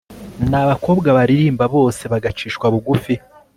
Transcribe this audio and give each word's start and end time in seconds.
n'abakobwa 0.49 1.07
baririmba 1.17 1.65
bose 1.75 2.03
bagacishwa 2.11 2.65
bugufi 2.73 3.13